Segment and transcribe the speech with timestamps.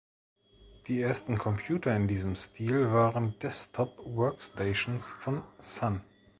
[0.87, 6.01] Die ersten Computer in diesem Stil waren Desktop-Workstations von Sun.